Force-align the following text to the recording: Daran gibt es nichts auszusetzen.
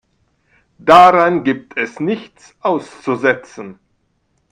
Daran 0.79 1.43
gibt 1.43 1.77
es 1.77 1.99
nichts 1.99 2.55
auszusetzen. 2.61 3.77